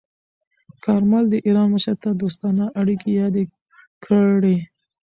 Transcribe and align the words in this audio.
کارمل 0.83 1.23
د 1.29 1.35
ایران 1.45 1.67
مشر 1.73 1.95
ته 2.03 2.09
دوستانه 2.21 2.65
اړیکې 2.79 3.09
یادې 3.21 3.43
کړې. 4.05 4.57